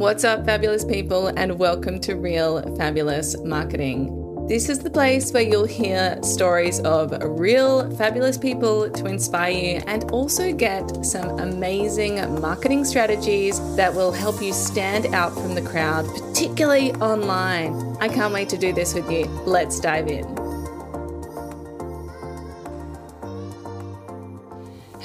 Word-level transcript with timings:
What's 0.00 0.24
up, 0.24 0.46
fabulous 0.46 0.82
people, 0.82 1.26
and 1.26 1.58
welcome 1.58 2.00
to 2.00 2.14
Real 2.14 2.62
Fabulous 2.76 3.36
Marketing. 3.44 4.46
This 4.48 4.70
is 4.70 4.78
the 4.78 4.88
place 4.88 5.30
where 5.30 5.42
you'll 5.42 5.66
hear 5.66 6.18
stories 6.22 6.80
of 6.80 7.12
real 7.38 7.94
fabulous 7.96 8.38
people 8.38 8.88
to 8.88 9.04
inspire 9.04 9.52
you 9.52 9.82
and 9.86 10.10
also 10.10 10.54
get 10.54 11.04
some 11.04 11.38
amazing 11.38 12.14
marketing 12.40 12.86
strategies 12.86 13.60
that 13.76 13.94
will 13.94 14.10
help 14.10 14.40
you 14.40 14.54
stand 14.54 15.04
out 15.14 15.34
from 15.34 15.54
the 15.54 15.60
crowd, 15.60 16.06
particularly 16.06 16.94
online. 16.94 17.98
I 18.00 18.08
can't 18.08 18.32
wait 18.32 18.48
to 18.48 18.56
do 18.56 18.72
this 18.72 18.94
with 18.94 19.10
you. 19.10 19.26
Let's 19.44 19.80
dive 19.80 20.08
in. 20.08 20.39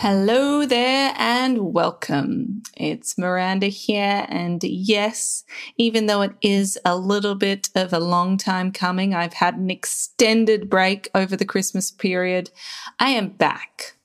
Hello 0.08 0.68
there 0.68 1.16
and 1.18 1.74
welcome. 1.74 2.62
It's 2.78 3.18
Miranda 3.18 3.66
here. 3.66 4.28
And 4.30 4.64
yes, 4.64 5.44
even 5.78 6.06
though 6.06 6.22
it 6.22 6.34
is 6.44 6.78
a 6.86 6.96
little 6.96 7.34
bit 7.34 7.70
of 7.74 7.92
a 7.92 8.00
long 8.00 8.38
time 8.38 8.72
coming, 8.72 9.16
I've 9.16 9.34
had 9.34 9.56
an 9.56 9.72
extended 9.72 10.70
break 10.70 11.10
over 11.16 11.36
the 11.36 11.44
Christmas 11.44 11.90
period. 11.90 12.52
I 13.00 13.10
am 13.10 13.30
back 13.30 13.98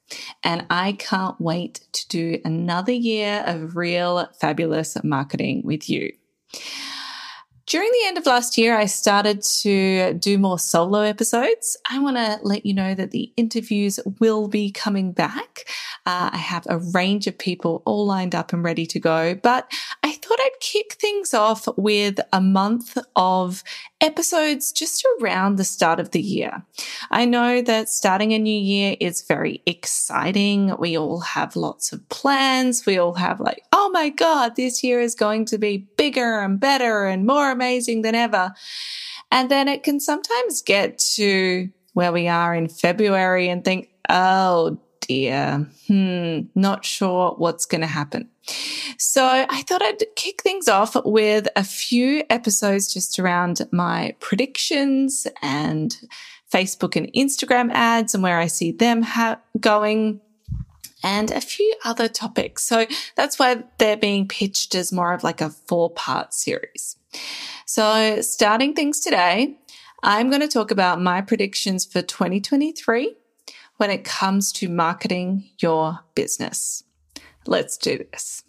and 0.42 0.64
I 0.70 0.92
can't 0.92 1.38
wait 1.38 1.80
to 1.92 2.08
do 2.08 2.40
another 2.46 2.92
year 2.92 3.44
of 3.46 3.76
real 3.76 4.26
fabulous 4.40 4.96
marketing 5.04 5.60
with 5.66 5.90
you. 5.90 6.14
During 7.70 7.92
the 7.92 8.08
end 8.08 8.18
of 8.18 8.26
last 8.26 8.58
year, 8.58 8.76
I 8.76 8.86
started 8.86 9.42
to 9.42 10.14
do 10.14 10.38
more 10.38 10.58
solo 10.58 11.02
episodes. 11.02 11.76
I 11.88 12.00
want 12.00 12.16
to 12.16 12.40
let 12.42 12.66
you 12.66 12.74
know 12.74 12.96
that 12.96 13.12
the 13.12 13.32
interviews 13.36 14.00
will 14.18 14.48
be 14.48 14.72
coming 14.72 15.12
back. 15.12 15.68
Uh, 16.04 16.30
I 16.32 16.36
have 16.36 16.66
a 16.68 16.78
range 16.78 17.28
of 17.28 17.38
people 17.38 17.84
all 17.86 18.04
lined 18.04 18.34
up 18.34 18.52
and 18.52 18.64
ready 18.64 18.86
to 18.86 18.98
go, 18.98 19.36
but 19.36 19.70
I 20.02 20.14
thought 20.14 20.40
I'd 20.40 20.58
kick 20.58 20.94
things 20.94 21.32
off 21.32 21.68
with 21.76 22.18
a 22.32 22.40
month 22.40 22.98
of 23.14 23.62
episodes 24.00 24.72
just 24.72 25.06
around 25.20 25.54
the 25.54 25.62
start 25.62 26.00
of 26.00 26.10
the 26.10 26.20
year. 26.20 26.64
I 27.12 27.24
know 27.24 27.62
that 27.62 27.88
starting 27.88 28.32
a 28.32 28.38
new 28.40 28.50
year 28.50 28.96
is 28.98 29.22
very 29.22 29.62
exciting. 29.64 30.74
We 30.76 30.98
all 30.98 31.20
have 31.20 31.54
lots 31.54 31.92
of 31.92 32.08
plans. 32.08 32.84
We 32.84 32.98
all 32.98 33.14
have 33.14 33.38
like, 33.38 33.62
oh 33.82 33.88
my 33.88 34.10
God, 34.10 34.56
this 34.56 34.84
year 34.84 35.00
is 35.00 35.14
going 35.14 35.46
to 35.46 35.56
be 35.56 35.88
bigger 35.96 36.40
and 36.40 36.60
better 36.60 37.06
and 37.06 37.26
more 37.26 37.50
amazing 37.50 38.02
than 38.02 38.14
ever. 38.14 38.52
And 39.32 39.50
then 39.50 39.68
it 39.68 39.84
can 39.84 40.00
sometimes 40.00 40.60
get 40.60 40.98
to 41.16 41.70
where 41.94 42.12
we 42.12 42.28
are 42.28 42.54
in 42.54 42.68
February 42.68 43.48
and 43.48 43.64
think, 43.64 43.88
oh 44.10 44.78
dear, 45.00 45.66
hmm, 45.86 46.40
not 46.54 46.84
sure 46.84 47.34
what's 47.38 47.64
going 47.64 47.80
to 47.80 47.86
happen. 47.86 48.28
So 48.98 49.24
I 49.24 49.62
thought 49.62 49.82
I'd 49.82 50.04
kick 50.14 50.42
things 50.42 50.68
off 50.68 50.94
with 51.06 51.48
a 51.56 51.64
few 51.64 52.22
episodes 52.28 52.92
just 52.92 53.18
around 53.18 53.62
my 53.72 54.14
predictions 54.20 55.26
and 55.40 55.96
Facebook 56.52 56.96
and 56.96 57.10
Instagram 57.14 57.70
ads 57.72 58.12
and 58.12 58.22
where 58.22 58.38
I 58.38 58.46
see 58.46 58.72
them 58.72 59.00
ha- 59.00 59.40
going 59.58 60.20
and 61.02 61.30
a 61.30 61.40
few 61.40 61.74
other 61.84 62.08
topics. 62.08 62.64
So 62.64 62.86
that's 63.16 63.38
why 63.38 63.64
they're 63.78 63.96
being 63.96 64.28
pitched 64.28 64.74
as 64.74 64.92
more 64.92 65.12
of 65.12 65.24
like 65.24 65.40
a 65.40 65.50
four 65.50 65.90
part 65.90 66.34
series. 66.34 66.96
So 67.66 68.20
starting 68.20 68.74
things 68.74 69.00
today, 69.00 69.56
I'm 70.02 70.30
going 70.30 70.40
to 70.40 70.48
talk 70.48 70.70
about 70.70 71.00
my 71.00 71.20
predictions 71.20 71.84
for 71.84 72.02
2023 72.02 73.16
when 73.76 73.90
it 73.90 74.04
comes 74.04 74.52
to 74.52 74.68
marketing 74.68 75.50
your 75.58 76.00
business. 76.14 76.84
Let's 77.46 77.76
do 77.76 77.98
this. 77.98 78.44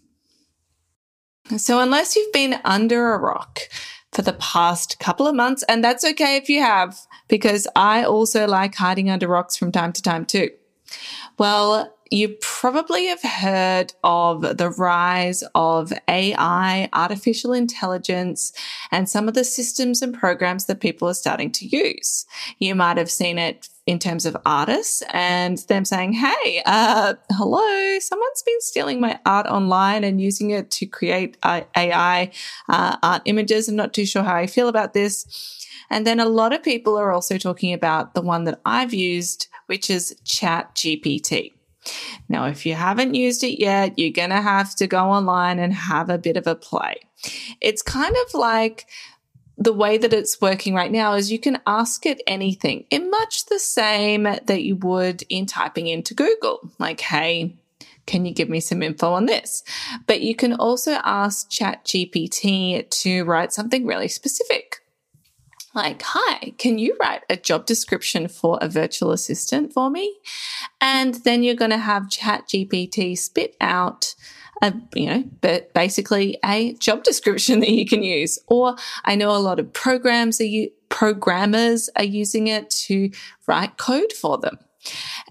So, 1.57 1.79
unless 1.79 2.15
you've 2.15 2.31
been 2.31 2.59
under 2.63 3.13
a 3.13 3.17
rock 3.17 3.61
for 4.11 4.21
the 4.21 4.33
past 4.33 4.99
couple 4.99 5.27
of 5.27 5.35
months, 5.35 5.63
and 5.67 5.83
that's 5.83 6.05
okay 6.05 6.37
if 6.37 6.49
you 6.49 6.61
have, 6.61 6.99
because 7.27 7.67
I 7.75 8.03
also 8.03 8.47
like 8.47 8.75
hiding 8.75 9.09
under 9.09 9.27
rocks 9.27 9.57
from 9.57 9.71
time 9.71 9.91
to 9.93 10.01
time 10.01 10.25
too. 10.25 10.49
Well, 11.41 11.91
you 12.11 12.35
probably 12.39 13.07
have 13.07 13.23
heard 13.23 13.95
of 14.03 14.41
the 14.59 14.69
rise 14.69 15.43
of 15.55 15.91
AI, 16.07 16.87
artificial 16.93 17.51
intelligence, 17.51 18.53
and 18.91 19.09
some 19.09 19.27
of 19.27 19.33
the 19.33 19.43
systems 19.43 20.03
and 20.03 20.13
programs 20.13 20.65
that 20.65 20.81
people 20.81 21.09
are 21.09 21.15
starting 21.15 21.51
to 21.53 21.65
use. 21.65 22.27
You 22.59 22.75
might 22.75 22.97
have 22.97 23.09
seen 23.09 23.39
it 23.39 23.69
in 23.87 23.97
terms 23.97 24.27
of 24.27 24.37
artists 24.45 25.01
and 25.11 25.57
them 25.67 25.83
saying, 25.83 26.13
Hey, 26.13 26.61
uh, 26.67 27.15
hello, 27.31 27.97
someone's 27.97 28.43
been 28.43 28.61
stealing 28.61 29.01
my 29.01 29.19
art 29.25 29.47
online 29.47 30.03
and 30.03 30.21
using 30.21 30.51
it 30.51 30.69
to 30.69 30.85
create 30.85 31.37
uh, 31.41 31.61
AI 31.75 32.31
uh, 32.69 32.97
art 33.01 33.23
images. 33.25 33.67
I'm 33.67 33.75
not 33.75 33.95
too 33.95 34.05
sure 34.05 34.21
how 34.21 34.35
I 34.35 34.45
feel 34.45 34.67
about 34.67 34.93
this. 34.93 35.25
And 35.89 36.05
then 36.05 36.19
a 36.19 36.25
lot 36.25 36.53
of 36.53 36.63
people 36.63 36.97
are 36.97 37.11
also 37.11 37.37
talking 37.37 37.73
about 37.73 38.13
the 38.13 38.21
one 38.21 38.45
that 38.45 38.61
I've 38.63 38.93
used, 38.93 39.47
which 39.71 39.89
is 39.89 40.13
Chat 40.25 40.75
GPT. 40.75 41.53
Now, 42.27 42.47
if 42.47 42.65
you 42.65 42.75
haven't 42.75 43.15
used 43.15 43.41
it 43.41 43.57
yet, 43.57 43.97
you're 43.97 44.11
going 44.11 44.31
to 44.31 44.41
have 44.41 44.75
to 44.75 44.85
go 44.85 45.05
online 45.05 45.59
and 45.59 45.73
have 45.73 46.09
a 46.09 46.17
bit 46.17 46.35
of 46.35 46.45
a 46.45 46.55
play. 46.55 46.95
It's 47.61 47.81
kind 47.81 48.13
of 48.27 48.33
like 48.33 48.85
the 49.57 49.71
way 49.71 49.97
that 49.97 50.11
it's 50.11 50.41
working 50.41 50.73
right 50.73 50.91
now 50.91 51.13
is 51.13 51.31
you 51.31 51.39
can 51.39 51.61
ask 51.65 52.05
it 52.05 52.21
anything 52.27 52.83
in 52.89 53.09
much 53.09 53.45
the 53.45 53.59
same 53.59 54.23
that 54.23 54.61
you 54.61 54.75
would 54.75 55.23
in 55.29 55.45
typing 55.45 55.87
into 55.87 56.13
Google, 56.13 56.69
like, 56.77 56.99
hey, 56.99 57.55
can 58.05 58.25
you 58.25 58.33
give 58.33 58.49
me 58.49 58.59
some 58.59 58.83
info 58.83 59.13
on 59.13 59.25
this? 59.25 59.63
But 60.05 60.19
you 60.19 60.35
can 60.35 60.51
also 60.51 60.99
ask 61.05 61.49
ChatGPT 61.49 62.89
to 62.89 63.23
write 63.23 63.53
something 63.53 63.85
really 63.85 64.09
specific 64.09 64.70
like, 65.73 66.01
hi, 66.03 66.53
can 66.57 66.77
you 66.77 66.97
write 67.01 67.23
a 67.29 67.37
job 67.37 67.65
description 67.65 68.27
for 68.27 68.57
a 68.61 68.67
virtual 68.67 69.11
assistant 69.11 69.73
for 69.73 69.89
me? 69.89 70.17
And 70.79 71.15
then 71.15 71.43
you're 71.43 71.55
going 71.55 71.71
to 71.71 71.77
have 71.77 72.09
Chat 72.09 72.47
GPT 72.47 73.17
spit 73.17 73.55
out 73.61 74.15
a, 74.61 74.73
you 74.93 75.07
know, 75.07 75.23
but 75.41 75.73
basically 75.73 76.37
a 76.45 76.73
job 76.73 77.03
description 77.05 77.59
that 77.61 77.69
you 77.69 77.85
can 77.85 78.03
use. 78.03 78.39
Or 78.47 78.75
I 79.05 79.15
know 79.15 79.31
a 79.31 79.39
lot 79.39 79.59
of 79.59 79.73
programs 79.73 80.39
are 80.39 80.45
you, 80.45 80.71
programmers 80.89 81.89
are 81.95 82.03
using 82.03 82.47
it 82.47 82.69
to 82.69 83.11
write 83.47 83.77
code 83.77 84.13
for 84.13 84.37
them. 84.37 84.59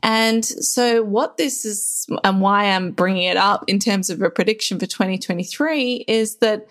And 0.02 0.44
so 0.44 1.02
what 1.02 1.36
this 1.36 1.64
is 1.64 2.06
and 2.22 2.40
why 2.40 2.66
I'm 2.66 2.92
bringing 2.92 3.24
it 3.24 3.36
up 3.36 3.64
in 3.66 3.78
terms 3.78 4.08
of 4.08 4.22
a 4.22 4.30
prediction 4.30 4.78
for 4.78 4.86
2023 4.86 6.04
is 6.06 6.36
that 6.36 6.66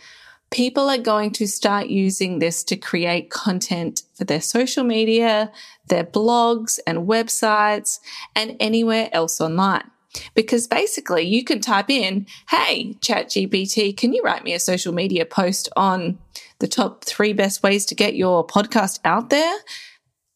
people 0.52 0.90
are 0.90 0.98
going 0.98 1.32
to 1.32 1.48
start 1.48 1.88
using 1.88 2.40
this 2.40 2.64
to 2.66 2.76
create 2.76 3.30
content 3.30 4.04
for 4.16 4.24
their 4.24 4.42
social 4.42 4.84
media, 4.84 5.52
their 5.88 6.04
blogs 6.04 6.80
and 6.88 7.08
websites, 7.08 8.00
and 8.36 8.56
anywhere 8.60 9.10
else 9.12 9.40
online. 9.40 9.90
Because 10.34 10.68
basically, 10.68 11.24
you 11.24 11.44
can 11.44 11.60
type 11.60 11.90
in, 11.90 12.26
Hey, 12.50 12.96
ChatGPT, 13.00 13.96
can 13.96 14.14
you 14.14 14.24
write 14.24 14.44
me 14.44 14.54
a 14.54 14.60
social 14.60 14.94
media 14.94 15.26
post 15.26 15.70
on 15.76 16.18
the 16.60 16.68
top 16.68 17.06
three 17.06 17.34
best 17.34 17.62
ways 17.62 17.86
to 17.86 17.96
get 17.96 18.16
your 18.16 18.46
podcast 18.46 19.00
out 19.06 19.30
there? 19.30 19.56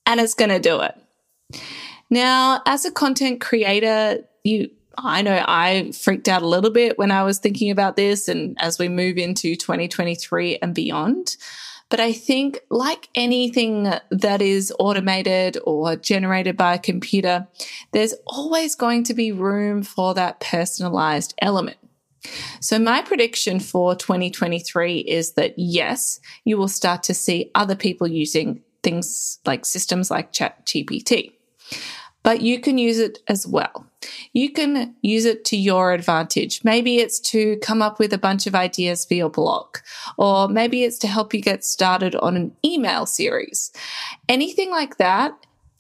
And 0.06 0.20
it's 0.20 0.36
going 0.36 0.50
to 0.50 0.60
do 0.60 0.82
it. 0.82 0.96
Now, 2.10 2.62
as 2.68 2.86
a 2.86 2.92
content 2.92 3.42
creator, 3.42 4.20
you 4.44 4.70
I 4.98 5.22
know 5.22 5.44
I 5.48 5.92
freaked 5.92 6.28
out 6.28 6.42
a 6.42 6.48
little 6.48 6.70
bit 6.70 6.98
when 6.98 7.12
I 7.12 7.24
was 7.24 7.40
thinking 7.40 7.72
about 7.72 7.96
this 7.96 8.28
and 8.28 8.58
as 8.60 8.80
we 8.80 8.90
move 8.90 9.18
into 9.18 9.56
2023 9.56 10.58
and 10.62 10.74
beyond. 10.74 11.38
But 11.90 12.00
I 12.00 12.12
think, 12.12 12.60
like 12.70 13.10
anything 13.14 13.92
that 14.10 14.42
is 14.42 14.74
automated 14.80 15.58
or 15.64 15.96
generated 15.96 16.58
by 16.58 16.74
a 16.74 16.80
computer, 16.80 17.48
there's 17.92 18.16
always 18.26 18.74
going 18.74 19.04
to 19.06 19.14
be 19.14 19.32
room 19.32 19.84
for 19.84 20.14
that 20.16 20.40
personalized 20.40 21.36
element. 21.40 21.78
So, 22.62 22.80
my 22.80 23.04
prediction 23.04 23.60
for 23.60 23.96
2023 23.96 25.00
is 25.00 25.34
that 25.34 25.54
yes, 25.58 26.20
you 26.46 26.58
will 26.58 26.68
start 26.68 27.04
to 27.04 27.14
see 27.14 27.52
other 27.54 27.76
people 27.76 28.08
using 28.08 28.64
things 28.82 29.40
like 29.46 29.66
systems 29.66 30.10
like 30.10 30.34
ChatGPT 30.34 31.34
but 32.24 32.42
you 32.42 32.60
can 32.60 32.78
use 32.78 33.00
it 33.00 33.20
as 33.28 33.46
well. 33.46 33.83
You 34.34 34.52
can 34.52 34.96
use 35.02 35.26
it 35.26 35.46
to 35.46 35.58
your 35.58 35.94
advantage. 35.94 36.64
Maybe 36.64 36.98
it's 36.98 37.20
to 37.32 37.58
come 37.58 37.82
up 37.82 38.00
with 38.00 38.14
a 38.14 38.18
bunch 38.18 38.48
of 38.48 38.56
ideas 38.56 39.06
for 39.06 39.14
your 39.14 39.30
blog, 39.30 39.78
or 40.18 40.48
maybe 40.48 40.84
it's 40.84 40.98
to 41.00 41.08
help 41.08 41.34
you 41.34 41.42
get 41.42 41.64
started 41.64 42.16
on 42.16 42.36
an 42.36 42.56
email 42.64 43.06
series. 43.06 43.72
Anything 44.28 44.72
like 44.72 44.98
that 44.98 45.38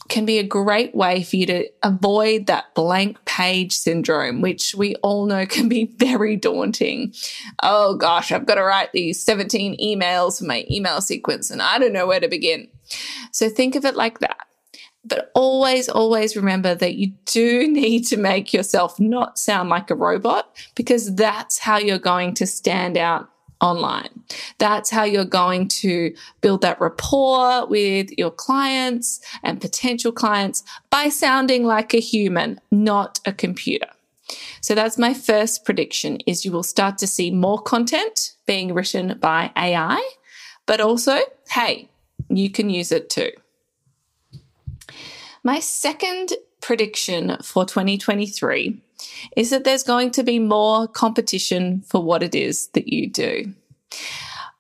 can 0.09 0.25
be 0.25 0.37
a 0.37 0.43
great 0.43 0.93
way 0.93 1.23
for 1.23 1.37
you 1.37 1.45
to 1.45 1.67
avoid 1.81 2.47
that 2.47 2.73
blank 2.75 3.23
page 3.25 3.73
syndrome, 3.73 4.41
which 4.41 4.75
we 4.75 4.95
all 4.97 5.25
know 5.25 5.45
can 5.45 5.69
be 5.69 5.85
very 5.97 6.35
daunting. 6.35 7.13
Oh 7.61 7.95
gosh, 7.95 8.31
I've 8.31 8.45
got 8.45 8.55
to 8.55 8.63
write 8.63 8.91
these 8.91 9.23
17 9.23 9.77
emails 9.79 10.39
for 10.39 10.45
my 10.45 10.65
email 10.69 11.01
sequence 11.01 11.49
and 11.49 11.61
I 11.61 11.79
don't 11.79 11.93
know 11.93 12.07
where 12.07 12.19
to 12.19 12.27
begin. 12.27 12.69
So 13.31 13.49
think 13.49 13.75
of 13.75 13.85
it 13.85 13.95
like 13.95 14.19
that. 14.19 14.47
But 15.05 15.31
always, 15.35 15.89
always 15.89 16.35
remember 16.35 16.75
that 16.75 16.95
you 16.95 17.13
do 17.25 17.67
need 17.67 18.05
to 18.07 18.17
make 18.17 18.53
yourself 18.53 19.00
not 19.00 19.38
sound 19.38 19.69
like 19.69 19.89
a 19.89 19.95
robot 19.95 20.55
because 20.75 21.13
that's 21.15 21.59
how 21.59 21.77
you're 21.77 22.00
going 22.00 22.33
to 22.35 22.47
stand 22.47 22.97
out 22.97 23.29
online. 23.63 24.09
That's 24.59 24.89
how 24.89 25.03
you're 25.03 25.25
going 25.25 25.69
to 25.69 26.13
build 26.41 26.61
that 26.61 26.79
rapport 26.79 27.65
with 27.65 28.11
your 28.17 28.31
clients 28.31 29.21
and 29.41 29.61
potential 29.61 30.11
clients 30.11 30.63
by 30.89 31.09
sounding 31.09 31.63
like 31.63 31.94
a 31.94 32.00
human, 32.00 32.59
not 32.71 33.19
a 33.25 33.31
computer. 33.31 33.88
So 34.61 34.75
that's 34.75 34.97
my 34.97 35.13
first 35.13 35.65
prediction 35.65 36.19
is 36.25 36.45
you 36.45 36.51
will 36.51 36.63
start 36.63 36.97
to 37.00 37.07
see 37.07 37.31
more 37.31 37.61
content 37.61 38.33
being 38.45 38.73
written 38.73 39.17
by 39.19 39.51
AI, 39.57 40.01
but 40.65 40.81
also, 40.81 41.19
hey, 41.50 41.89
you 42.29 42.50
can 42.50 42.69
use 42.69 42.91
it 42.91 43.09
too. 43.09 43.31
My 45.43 45.59
second 45.59 46.33
prediction 46.61 47.37
for 47.43 47.65
2023 47.65 48.79
is 49.35 49.49
that 49.49 49.65
there's 49.65 49.83
going 49.83 50.11
to 50.11 50.23
be 50.23 50.39
more 50.39 50.87
competition 50.87 51.81
for 51.81 52.01
what 52.01 52.23
it 52.23 52.33
is 52.33 52.67
that 52.67 52.87
you 52.87 53.09
do. 53.09 53.53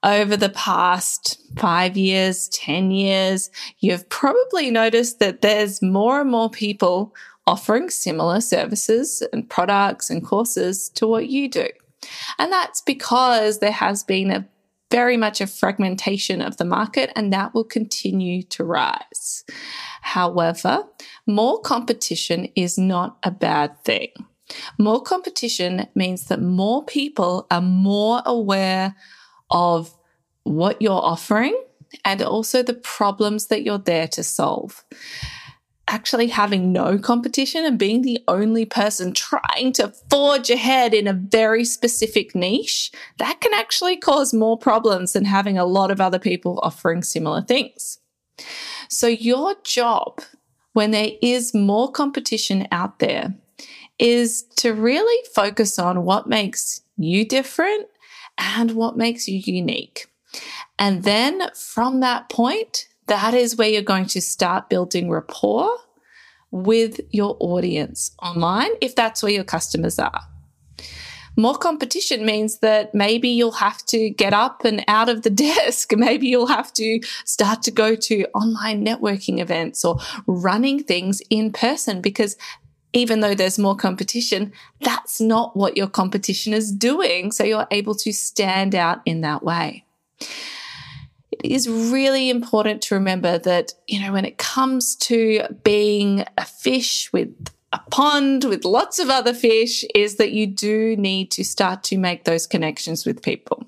Over 0.03 0.35
the 0.35 0.49
past 0.49 1.39
five 1.57 1.95
years, 1.95 2.49
10 2.49 2.91
years, 2.91 3.49
you've 3.79 4.09
probably 4.09 4.69
noticed 4.69 5.19
that 5.19 5.41
there's 5.41 5.81
more 5.81 6.19
and 6.19 6.29
more 6.29 6.49
people 6.49 7.15
offering 7.47 7.89
similar 7.89 8.41
services 8.41 9.23
and 9.31 9.49
products 9.49 10.09
and 10.09 10.25
courses 10.25 10.89
to 10.89 11.07
what 11.07 11.29
you 11.29 11.47
do. 11.49 11.67
And 12.37 12.51
that's 12.51 12.81
because 12.81 13.59
there 13.59 13.71
has 13.71 14.03
been 14.03 14.31
a 14.31 14.45
very 14.93 15.17
much 15.17 15.41
a 15.41 15.47
fragmentation 15.47 16.39
of 16.39 16.57
the 16.57 16.65
market 16.65 17.11
and 17.15 17.33
that 17.33 17.51
will 17.55 17.63
continue 17.63 18.43
to 18.43 18.63
rise. 18.63 19.43
However, 20.03 20.83
more 21.25 21.59
competition 21.61 22.47
is 22.55 22.77
not 22.77 23.17
a 23.23 23.31
bad 23.31 23.83
thing. 23.83 24.09
More 24.77 25.01
competition 25.01 25.87
means 25.95 26.25
that 26.25 26.43
more 26.43 26.85
people 26.85 27.47
are 27.49 27.59
more 27.59 28.21
aware 28.27 28.95
of 29.49 29.97
what 30.43 30.79
you're 30.79 30.91
offering 30.91 31.59
and 32.05 32.21
also 32.21 32.61
the 32.61 32.75
problems 32.75 33.47
that 33.47 33.63
you're 33.63 33.79
there 33.79 34.07
to 34.09 34.21
solve 34.21 34.85
actually 35.87 36.27
having 36.27 36.71
no 36.71 36.97
competition 36.97 37.65
and 37.65 37.77
being 37.77 38.01
the 38.01 38.23
only 38.27 38.65
person 38.65 39.13
trying 39.13 39.73
to 39.73 39.93
forge 40.09 40.49
ahead 40.49 40.93
in 40.93 41.07
a 41.07 41.13
very 41.13 41.65
specific 41.65 42.33
niche, 42.33 42.91
that 43.17 43.41
can 43.41 43.53
actually 43.53 43.97
cause 43.97 44.33
more 44.33 44.57
problems 44.57 45.13
than 45.13 45.25
having 45.25 45.57
a 45.57 45.65
lot 45.65 45.91
of 45.91 45.99
other 45.99 46.19
people 46.19 46.59
offering 46.63 47.03
similar 47.03 47.41
things. 47.41 47.99
So, 48.89 49.07
your 49.07 49.55
job 49.63 50.21
when 50.73 50.91
there 50.91 51.11
is 51.21 51.53
more 51.53 51.91
competition 51.91 52.67
out 52.71 52.99
there 52.99 53.33
is 53.99 54.43
to 54.57 54.73
really 54.73 55.23
focus 55.33 55.77
on 55.79 56.03
what 56.03 56.27
makes 56.27 56.81
you 56.97 57.25
different 57.25 57.87
and 58.37 58.71
what 58.71 58.97
makes 58.97 59.27
you 59.27 59.41
unique. 59.45 60.07
And 60.79 61.03
then 61.03 61.49
from 61.53 61.99
that 61.99 62.29
point, 62.29 62.87
that 63.07 63.33
is 63.33 63.55
where 63.55 63.69
you're 63.69 63.81
going 63.81 64.05
to 64.07 64.21
start 64.21 64.69
building 64.69 65.09
rapport 65.09 65.69
with 66.51 66.99
your 67.11 67.35
audience 67.39 68.11
online 68.21 68.69
if 68.79 68.95
that's 68.95 69.23
where 69.23 69.31
your 69.31 69.43
customers 69.43 69.99
are. 69.99 70.21
More 71.35 71.57
competition 71.57 72.25
means 72.25 72.59
that 72.59 72.93
maybe 72.93 73.27
you'll 73.27 73.53
have 73.53 73.83
to 73.87 74.11
get 74.11 74.33
up 74.33 74.63
and 74.65 74.85
out 74.87 75.09
of 75.09 75.23
the 75.23 75.29
desk. 75.47 75.91
Maybe 75.95 76.27
you'll 76.27 76.47
have 76.47 76.71
to 76.73 76.99
start 77.25 77.63
to 77.63 77.71
go 77.71 77.95
to 77.95 78.25
online 78.35 78.85
networking 78.85 79.39
events 79.39 79.83
or 79.83 79.97
running 80.27 80.83
things 80.83 81.21
in 81.29 81.51
person 81.51 82.01
because 82.01 82.37
even 82.95 83.21
though 83.21 83.33
there's 83.33 83.57
more 83.57 83.75
competition, 83.75 84.53
that's 84.81 85.19
not 85.19 85.57
what 85.57 85.75
your 85.75 85.87
competition 85.87 86.53
is 86.53 86.71
doing. 86.71 87.31
So 87.31 87.43
you're 87.43 87.67
able 87.71 87.95
to 87.95 88.13
stand 88.13 88.75
out 88.75 89.01
in 89.05 89.21
that 89.21 89.41
way 89.41 89.85
it 91.41 91.51
is 91.51 91.67
really 91.69 92.29
important 92.29 92.81
to 92.83 92.95
remember 92.95 93.37
that, 93.39 93.73
you 93.87 94.01
know, 94.01 94.13
when 94.13 94.25
it 94.25 94.37
comes 94.37 94.95
to 94.97 95.43
being 95.63 96.25
a 96.37 96.45
fish 96.45 97.11
with 97.13 97.33
a 97.71 97.79
pond 97.89 98.43
with 98.43 98.65
lots 98.65 98.99
of 98.99 99.09
other 99.09 99.33
fish, 99.33 99.83
is 99.95 100.17
that 100.17 100.31
you 100.31 100.45
do 100.47 100.95
need 100.95 101.31
to 101.31 101.43
start 101.43 101.83
to 101.83 101.97
make 101.97 102.23
those 102.23 102.45
connections 102.45 103.05
with 103.05 103.23
people. 103.23 103.67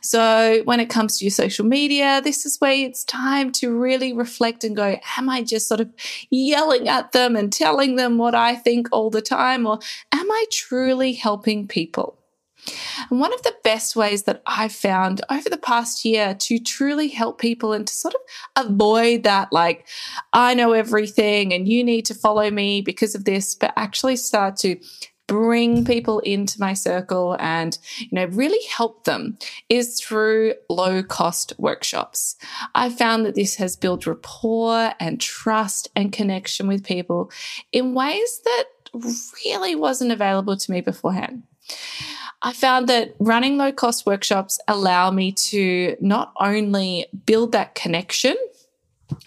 So, 0.00 0.62
when 0.64 0.80
it 0.80 0.90
comes 0.90 1.18
to 1.18 1.24
your 1.24 1.30
social 1.30 1.64
media, 1.64 2.20
this 2.22 2.44
is 2.44 2.60
where 2.60 2.72
it's 2.72 3.04
time 3.04 3.52
to 3.52 3.76
really 3.76 4.12
reflect 4.12 4.64
and 4.64 4.74
go, 4.74 4.98
Am 5.16 5.28
I 5.28 5.42
just 5.42 5.68
sort 5.68 5.80
of 5.80 5.90
yelling 6.30 6.88
at 6.88 7.12
them 7.12 7.36
and 7.36 7.52
telling 7.52 7.96
them 7.96 8.18
what 8.18 8.34
I 8.34 8.56
think 8.56 8.88
all 8.90 9.10
the 9.10 9.22
time? 9.22 9.66
Or 9.66 9.78
am 10.12 10.30
I 10.30 10.44
truly 10.50 11.12
helping 11.12 11.68
people? 11.68 12.18
And 13.10 13.20
one 13.20 13.32
of 13.32 13.42
the 13.42 13.54
best 13.64 13.96
ways 13.96 14.24
that 14.24 14.42
I've 14.46 14.72
found 14.72 15.20
over 15.30 15.48
the 15.48 15.56
past 15.56 16.04
year 16.04 16.34
to 16.34 16.58
truly 16.58 17.08
help 17.08 17.40
people 17.40 17.72
and 17.72 17.86
to 17.86 17.92
sort 17.92 18.14
of 18.14 18.66
avoid 18.66 19.24
that, 19.24 19.52
like, 19.52 19.88
I 20.32 20.54
know 20.54 20.72
everything 20.72 21.52
and 21.52 21.68
you 21.68 21.82
need 21.82 22.06
to 22.06 22.14
follow 22.14 22.50
me 22.50 22.80
because 22.80 23.14
of 23.14 23.24
this, 23.24 23.54
but 23.54 23.72
actually 23.76 24.16
start 24.16 24.56
to 24.58 24.76
bring 25.28 25.84
people 25.84 26.18
into 26.20 26.60
my 26.60 26.74
circle 26.74 27.36
and 27.38 27.78
you 27.98 28.08
know 28.12 28.26
really 28.26 28.62
help 28.66 29.04
them 29.04 29.38
is 29.68 30.00
through 30.00 30.52
low 30.68 31.02
cost 31.02 31.52
workshops. 31.58 32.36
I've 32.74 32.98
found 32.98 33.24
that 33.24 33.34
this 33.34 33.54
has 33.54 33.76
built 33.76 34.06
rapport 34.06 34.92
and 35.00 35.20
trust 35.20 35.88
and 35.94 36.12
connection 36.12 36.66
with 36.66 36.84
people 36.84 37.30
in 37.70 37.94
ways 37.94 38.40
that 38.44 38.64
really 39.44 39.74
wasn't 39.74 40.12
available 40.12 40.56
to 40.56 40.70
me 40.70 40.80
beforehand 40.80 41.44
I 42.42 42.52
found 42.52 42.88
that 42.88 43.14
running 43.20 43.56
low 43.56 43.70
cost 43.70 44.04
workshops 44.04 44.58
allow 44.66 45.10
me 45.10 45.32
to 45.32 45.96
not 46.00 46.32
only 46.40 47.06
build 47.24 47.52
that 47.52 47.74
connection 47.74 48.36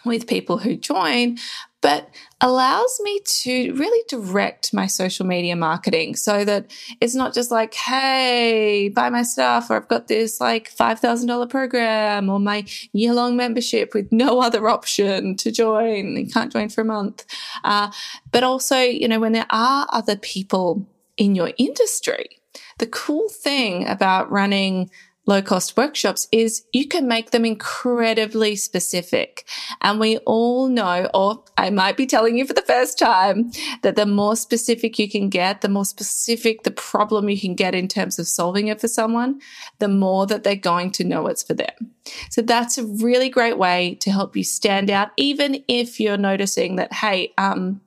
with 0.03 0.27
people 0.27 0.57
who 0.57 0.75
join, 0.75 1.37
but 1.81 2.09
allows 2.41 2.99
me 3.03 3.19
to 3.23 3.71
really 3.73 4.03
direct 4.09 4.73
my 4.73 4.87
social 4.87 5.25
media 5.25 5.55
marketing 5.55 6.15
so 6.15 6.43
that 6.43 6.71
it's 6.99 7.13
not 7.13 7.33
just 7.33 7.51
like, 7.51 7.75
hey, 7.75 8.89
buy 8.89 9.09
my 9.09 9.21
stuff, 9.21 9.69
or 9.69 9.75
I've 9.75 9.87
got 9.87 10.07
this 10.07 10.41
like 10.41 10.75
$5,000 10.75 11.49
program, 11.49 12.29
or 12.29 12.39
my 12.39 12.65
year 12.91 13.13
long 13.13 13.37
membership 13.37 13.93
with 13.93 14.11
no 14.11 14.41
other 14.41 14.67
option 14.67 15.35
to 15.37 15.51
join. 15.51 16.17
You 16.17 16.27
can't 16.27 16.51
join 16.51 16.69
for 16.69 16.81
a 16.81 16.85
month. 16.85 17.23
Uh, 17.63 17.91
but 18.31 18.43
also, 18.43 18.77
you 18.77 19.07
know, 19.07 19.19
when 19.19 19.33
there 19.33 19.47
are 19.51 19.87
other 19.91 20.15
people 20.15 20.87
in 21.17 21.35
your 21.35 21.51
industry 21.57 22.41
the 22.77 22.87
cool 22.87 23.29
thing 23.29 23.87
about 23.87 24.31
running 24.31 24.89
low 25.27 25.41
cost 25.41 25.75
workshops 25.75 26.27
is 26.31 26.65
you 26.71 26.87
can 26.87 27.07
make 27.07 27.31
them 27.31 27.45
incredibly 27.45 28.55
specific. 28.55 29.47
And 29.81 29.99
we 29.99 30.17
all 30.19 30.67
know, 30.67 31.09
or 31.13 31.43
I 31.57 31.69
might 31.69 31.97
be 31.97 32.05
telling 32.05 32.37
you 32.37 32.45
for 32.45 32.53
the 32.53 32.61
first 32.61 32.99
time, 32.99 33.51
that 33.81 33.95
the 33.95 34.05
more 34.05 34.35
specific 34.35 34.99
you 34.99 35.09
can 35.09 35.29
get, 35.29 35.61
the 35.61 35.69
more 35.69 35.85
specific 35.85 36.63
the 36.63 36.71
problem 36.71 37.29
you 37.29 37.39
can 37.39 37.55
get 37.55 37.75
in 37.75 37.87
terms 37.87 38.19
of 38.19 38.27
solving 38.27 38.67
it 38.67 38.79
for 38.79 38.87
someone, 38.87 39.39
the 39.79 39.87
more 39.87 40.27
that 40.27 40.43
they're 40.43 40.55
going 40.55 40.91
to 40.91 41.03
know 41.03 41.27
it's 41.27 41.43
for 41.43 41.53
them. 41.53 41.95
So 42.29 42.41
that's 42.41 42.77
a 42.77 42.85
really 42.85 43.29
great 43.29 43.57
way 43.57 43.95
to 44.01 44.11
help 44.11 44.35
you 44.35 44.43
stand 44.43 44.91
out, 44.91 45.09
even 45.17 45.63
if 45.67 45.99
you're 45.99 46.17
noticing 46.17 46.75
that, 46.75 46.93
hey, 46.93 47.33
um, 47.37 47.81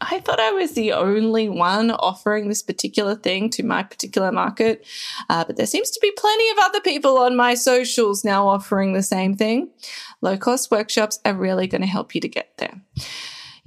I 0.00 0.20
thought 0.20 0.40
I 0.40 0.52
was 0.52 0.72
the 0.72 0.92
only 0.92 1.48
one 1.48 1.90
offering 1.90 2.48
this 2.48 2.62
particular 2.62 3.14
thing 3.14 3.50
to 3.50 3.62
my 3.62 3.82
particular 3.82 4.32
market, 4.32 4.86
uh, 5.28 5.44
but 5.44 5.56
there 5.56 5.66
seems 5.66 5.90
to 5.90 6.00
be 6.00 6.10
plenty 6.16 6.48
of 6.50 6.56
other 6.62 6.80
people 6.80 7.18
on 7.18 7.36
my 7.36 7.54
socials 7.54 8.24
now 8.24 8.48
offering 8.48 8.92
the 8.92 9.02
same 9.02 9.36
thing. 9.36 9.68
Low 10.22 10.38
cost 10.38 10.70
workshops 10.70 11.20
are 11.24 11.34
really 11.34 11.66
going 11.66 11.82
to 11.82 11.86
help 11.86 12.14
you 12.14 12.20
to 12.22 12.28
get 12.28 12.56
there. 12.56 12.80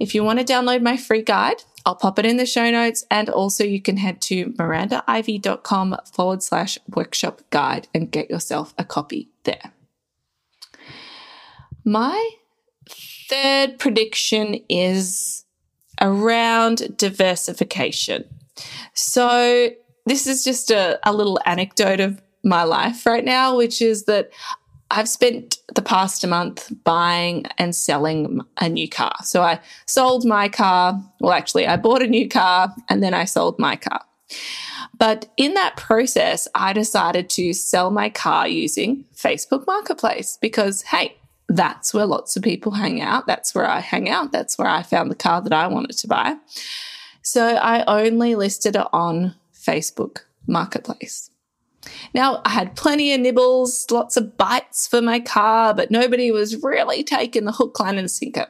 If 0.00 0.14
you 0.14 0.24
want 0.24 0.40
to 0.40 0.44
download 0.44 0.82
my 0.82 0.96
free 0.96 1.22
guide, 1.22 1.62
I'll 1.86 1.94
pop 1.94 2.18
it 2.18 2.26
in 2.26 2.36
the 2.36 2.46
show 2.46 2.70
notes. 2.70 3.04
And 3.10 3.28
also, 3.28 3.62
you 3.62 3.80
can 3.80 3.96
head 3.96 4.20
to 4.22 4.46
mirandaivy.com 4.46 5.96
forward 6.12 6.42
slash 6.42 6.78
workshop 6.88 7.42
guide 7.50 7.88
and 7.94 8.10
get 8.10 8.30
yourself 8.30 8.74
a 8.76 8.84
copy 8.84 9.30
there. 9.44 9.72
My 11.84 12.30
third 13.28 13.78
prediction 13.78 14.60
is 14.68 15.43
around 16.00 16.96
diversification. 16.96 18.24
So, 18.94 19.70
this 20.06 20.26
is 20.26 20.44
just 20.44 20.70
a, 20.70 20.98
a 21.08 21.12
little 21.12 21.40
anecdote 21.46 22.00
of 22.00 22.20
my 22.42 22.62
life 22.62 23.06
right 23.06 23.24
now, 23.24 23.56
which 23.56 23.80
is 23.80 24.04
that 24.04 24.30
I've 24.90 25.08
spent 25.08 25.58
the 25.74 25.82
past 25.82 26.26
month 26.26 26.70
buying 26.84 27.46
and 27.58 27.74
selling 27.74 28.40
a 28.60 28.68
new 28.68 28.88
car. 28.88 29.14
So 29.24 29.42
I 29.42 29.60
sold 29.86 30.24
my 30.24 30.48
car. 30.48 31.02
Well, 31.20 31.32
actually, 31.32 31.66
I 31.66 31.76
bought 31.76 32.02
a 32.02 32.06
new 32.06 32.28
car 32.28 32.72
and 32.88 33.02
then 33.02 33.14
I 33.14 33.24
sold 33.24 33.58
my 33.58 33.76
car. 33.76 34.02
But 34.96 35.26
in 35.36 35.54
that 35.54 35.76
process, 35.76 36.46
I 36.54 36.72
decided 36.72 37.28
to 37.30 37.52
sell 37.52 37.90
my 37.90 38.10
car 38.10 38.46
using 38.46 39.04
Facebook 39.16 39.66
Marketplace 39.66 40.38
because, 40.40 40.82
hey, 40.82 41.16
that's 41.54 41.94
where 41.94 42.06
lots 42.06 42.36
of 42.36 42.42
people 42.42 42.72
hang 42.72 43.00
out. 43.00 43.26
That's 43.26 43.54
where 43.54 43.66
I 43.66 43.80
hang 43.80 44.08
out. 44.08 44.32
That's 44.32 44.58
where 44.58 44.68
I 44.68 44.82
found 44.82 45.10
the 45.10 45.14
car 45.14 45.40
that 45.40 45.52
I 45.52 45.68
wanted 45.68 45.96
to 45.98 46.08
buy. 46.08 46.36
So 47.22 47.54
I 47.56 47.84
only 47.86 48.34
listed 48.34 48.76
it 48.76 48.86
on 48.92 49.34
Facebook 49.54 50.22
Marketplace. 50.46 51.30
Now, 52.14 52.42
I 52.44 52.50
had 52.50 52.76
plenty 52.76 53.12
of 53.12 53.20
nibbles, 53.20 53.90
lots 53.90 54.16
of 54.16 54.36
bites 54.36 54.86
for 54.86 55.02
my 55.02 55.20
car, 55.20 55.74
but 55.74 55.90
nobody 55.90 56.30
was 56.30 56.62
really 56.62 57.02
taking 57.02 57.44
the 57.44 57.52
hook, 57.52 57.78
line, 57.80 57.98
and 57.98 58.10
sinker. 58.10 58.46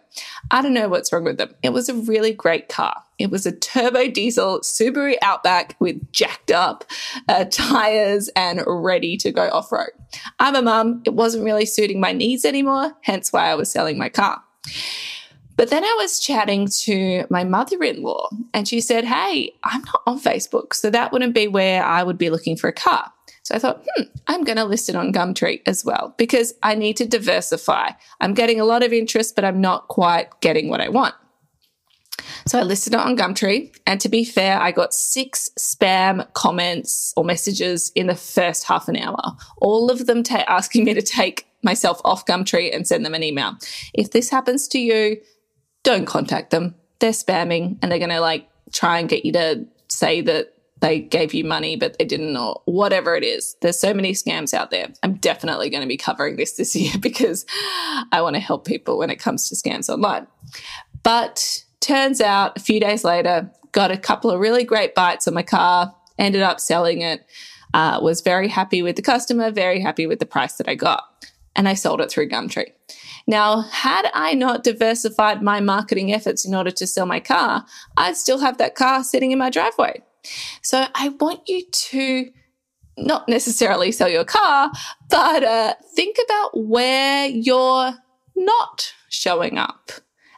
I 0.50 0.62
don't 0.62 0.74
know 0.74 0.88
what's 0.88 1.12
wrong 1.12 1.24
with 1.24 1.38
them. 1.38 1.54
It 1.62 1.72
was 1.72 1.88
a 1.88 1.94
really 1.94 2.32
great 2.32 2.68
car. 2.68 3.02
It 3.18 3.30
was 3.30 3.46
a 3.46 3.52
turbo 3.52 4.08
diesel 4.08 4.60
Subaru 4.60 5.14
Outback 5.22 5.76
with 5.78 6.12
jacked 6.12 6.50
up 6.50 6.84
uh, 7.28 7.44
tires 7.50 8.28
and 8.36 8.62
ready 8.66 9.16
to 9.18 9.32
go 9.32 9.48
off 9.50 9.72
road. 9.72 9.90
I'm 10.40 10.56
a 10.56 10.62
mum. 10.62 11.02
It 11.04 11.14
wasn't 11.14 11.44
really 11.44 11.66
suiting 11.66 12.00
my 12.00 12.12
needs 12.12 12.44
anymore, 12.44 12.92
hence 13.02 13.32
why 13.32 13.50
I 13.50 13.54
was 13.54 13.70
selling 13.70 13.98
my 13.98 14.08
car. 14.08 14.42
But 15.56 15.70
then 15.70 15.84
I 15.84 15.96
was 15.98 16.18
chatting 16.18 16.68
to 16.82 17.26
my 17.30 17.44
mother 17.44 17.82
in 17.82 18.02
law, 18.02 18.28
and 18.52 18.66
she 18.66 18.80
said, 18.80 19.04
Hey, 19.04 19.54
I'm 19.62 19.82
not 19.82 20.02
on 20.06 20.20
Facebook, 20.20 20.74
so 20.74 20.90
that 20.90 21.12
wouldn't 21.12 21.34
be 21.34 21.48
where 21.48 21.84
I 21.84 22.02
would 22.02 22.18
be 22.18 22.30
looking 22.30 22.56
for 22.56 22.68
a 22.68 22.72
car. 22.72 23.12
So 23.44 23.54
I 23.54 23.58
thought, 23.58 23.84
hmm, 23.96 24.04
I'm 24.26 24.42
going 24.42 24.56
to 24.56 24.64
list 24.64 24.88
it 24.88 24.96
on 24.96 25.12
Gumtree 25.12 25.60
as 25.66 25.84
well 25.84 26.14
because 26.16 26.54
I 26.62 26.74
need 26.74 26.96
to 26.96 27.06
diversify. 27.06 27.90
I'm 28.20 28.32
getting 28.32 28.58
a 28.58 28.64
lot 28.64 28.82
of 28.82 28.92
interest, 28.92 29.36
but 29.36 29.44
I'm 29.44 29.60
not 29.60 29.88
quite 29.88 30.40
getting 30.40 30.70
what 30.70 30.80
I 30.80 30.88
want. 30.88 31.14
So 32.46 32.58
I 32.58 32.62
listed 32.62 32.94
it 32.94 33.00
on 33.00 33.16
Gumtree. 33.16 33.76
And 33.86 34.00
to 34.00 34.08
be 34.08 34.24
fair, 34.24 34.58
I 34.58 34.70
got 34.72 34.94
six 34.94 35.50
spam 35.58 36.30
comments 36.32 37.12
or 37.18 37.24
messages 37.24 37.92
in 37.94 38.06
the 38.06 38.14
first 38.14 38.64
half 38.64 38.88
an 38.88 38.96
hour, 38.96 39.36
all 39.58 39.90
of 39.90 40.06
them 40.06 40.22
ta- 40.22 40.44
asking 40.48 40.84
me 40.84 40.94
to 40.94 41.02
take 41.02 41.46
myself 41.62 42.00
off 42.04 42.24
Gumtree 42.26 42.74
and 42.74 42.86
send 42.86 43.04
them 43.04 43.14
an 43.14 43.22
email. 43.22 43.56
If 43.92 44.10
this 44.10 44.30
happens 44.30 44.68
to 44.68 44.78
you, 44.78 45.18
don't 45.84 46.06
contact 46.06 46.50
them. 46.50 46.74
They're 46.98 47.12
spamming 47.12 47.78
and 47.80 47.92
they're 47.92 47.98
going 47.98 48.10
to 48.10 48.20
like 48.20 48.48
try 48.72 48.98
and 48.98 49.08
get 49.08 49.24
you 49.24 49.32
to 49.32 49.66
say 49.88 50.20
that 50.22 50.54
they 50.80 51.00
gave 51.00 51.32
you 51.32 51.44
money, 51.44 51.76
but 51.76 51.96
they 51.98 52.04
didn't, 52.04 52.36
or 52.36 52.60
whatever 52.66 53.14
it 53.16 53.24
is. 53.24 53.56
There's 53.62 53.78
so 53.78 53.94
many 53.94 54.12
scams 54.12 54.52
out 54.52 54.70
there. 54.70 54.88
I'm 55.02 55.14
definitely 55.14 55.70
going 55.70 55.82
to 55.82 55.88
be 55.88 55.96
covering 55.96 56.36
this 56.36 56.52
this 56.56 56.74
year 56.74 56.94
because 57.00 57.46
I 58.12 58.20
want 58.20 58.34
to 58.34 58.40
help 58.40 58.66
people 58.66 58.98
when 58.98 59.10
it 59.10 59.16
comes 59.16 59.48
to 59.48 59.54
scams 59.54 59.88
online. 59.88 60.26
But 61.02 61.64
turns 61.80 62.20
out 62.20 62.56
a 62.56 62.60
few 62.60 62.80
days 62.80 63.04
later, 63.04 63.50
got 63.72 63.90
a 63.90 63.96
couple 63.96 64.30
of 64.30 64.40
really 64.40 64.64
great 64.64 64.94
bites 64.94 65.28
on 65.28 65.34
my 65.34 65.42
car, 65.42 65.94
ended 66.18 66.42
up 66.42 66.60
selling 66.60 67.02
it, 67.02 67.26
uh, 67.72 67.98
was 68.02 68.20
very 68.20 68.48
happy 68.48 68.82
with 68.82 68.96
the 68.96 69.02
customer, 69.02 69.50
very 69.50 69.80
happy 69.80 70.06
with 70.06 70.18
the 70.18 70.26
price 70.26 70.54
that 70.54 70.68
I 70.68 70.74
got. 70.74 71.04
And 71.56 71.68
I 71.68 71.74
sold 71.74 72.00
it 72.00 72.10
through 72.10 72.28
Gumtree. 72.28 72.72
Now, 73.26 73.62
had 73.62 74.10
I 74.12 74.34
not 74.34 74.64
diversified 74.64 75.42
my 75.42 75.60
marketing 75.60 76.12
efforts 76.12 76.44
in 76.44 76.54
order 76.54 76.70
to 76.72 76.86
sell 76.86 77.06
my 77.06 77.20
car, 77.20 77.64
I'd 77.96 78.16
still 78.16 78.38
have 78.38 78.58
that 78.58 78.74
car 78.74 79.02
sitting 79.02 79.32
in 79.32 79.38
my 79.38 79.50
driveway. 79.50 80.02
So 80.62 80.86
I 80.94 81.10
want 81.20 81.48
you 81.48 81.64
to 81.70 82.30
not 82.96 83.28
necessarily 83.28 83.92
sell 83.92 84.08
your 84.08 84.24
car, 84.24 84.70
but 85.10 85.42
uh, 85.42 85.74
think 85.94 86.16
about 86.24 86.50
where 86.54 87.26
you're 87.26 87.94
not 88.36 88.92
showing 89.08 89.58
up. 89.58 89.90